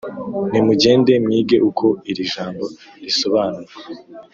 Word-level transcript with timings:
nimugende 0.51 1.13
mwige 1.23 1.57
uko 1.69 1.85
iri 2.09 2.23
jambo 2.33 2.65
risobanurwa, 3.03 3.75